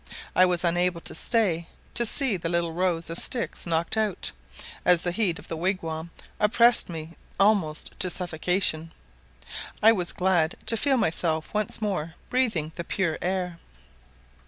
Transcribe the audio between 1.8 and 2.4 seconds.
to see